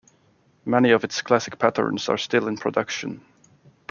Many 0.65 0.89
of 0.93 1.03
its 1.03 1.21
classic 1.21 1.59
patterns 1.59 2.09
are 2.09 2.17
still 2.17 2.47
in 2.47 2.57
production. 2.57 3.23